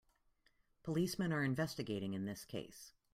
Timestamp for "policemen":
0.81-1.31